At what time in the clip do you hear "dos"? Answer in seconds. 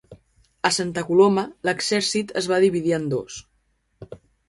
3.17-3.41